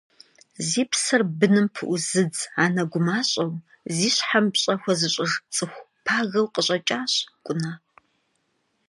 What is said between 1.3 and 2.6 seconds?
быным пыӏузыдз